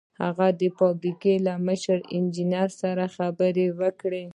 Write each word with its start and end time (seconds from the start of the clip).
هغه 0.21 0.47
د 0.59 0.61
فابریکې 0.77 1.33
له 1.47 1.53
مشر 1.67 1.99
انجنیر 2.17 2.69
سره 2.81 3.03
خبرې 3.15 3.67
وکړې 3.79 4.25